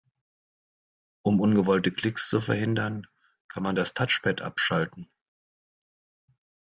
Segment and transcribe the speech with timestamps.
[1.21, 3.05] Um ungewollte Klicks zu verhindern,
[3.47, 5.11] kann man das Touchpad abschalten.